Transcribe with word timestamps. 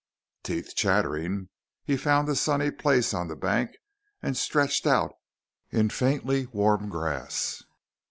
Teeth 0.41 0.73
chattering, 0.75 1.49
he 1.83 1.95
found 1.95 2.27
a 2.27 2.35
sunny 2.35 2.71
place 2.71 3.13
on 3.13 3.27
the 3.27 3.35
bank 3.35 3.77
and 4.19 4.35
stretched 4.35 4.87
out 4.87 5.13
in 5.69 5.89
faintly 5.91 6.47
warm 6.47 6.89
grass. 6.89 7.61